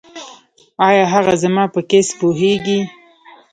[0.87, 2.79] ایا هغه زما په کیس پوهیږي؟